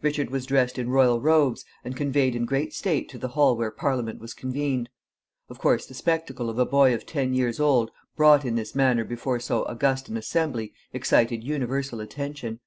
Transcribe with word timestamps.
Richard 0.00 0.30
was 0.30 0.46
dressed 0.46 0.78
in 0.78 0.88
royal 0.88 1.20
robes, 1.20 1.62
and 1.84 1.94
conveyed 1.94 2.34
in 2.34 2.46
great 2.46 2.72
state 2.72 3.10
to 3.10 3.18
the 3.18 3.28
hall 3.36 3.54
where 3.58 3.70
Parliament 3.70 4.18
was 4.20 4.32
convened. 4.32 4.88
Of 5.50 5.58
course, 5.58 5.84
the 5.84 5.92
spectacle 5.92 6.48
of 6.48 6.58
a 6.58 6.64
boy 6.64 6.94
of 6.94 7.04
ten 7.04 7.34
years 7.34 7.60
old 7.60 7.90
brought 8.16 8.46
in 8.46 8.54
this 8.54 8.74
manner 8.74 9.04
before 9.04 9.38
so 9.38 9.66
august 9.66 10.08
an 10.08 10.16
assembly 10.16 10.72
excited 10.94 11.44
universal 11.44 12.00
attention. 12.00 12.60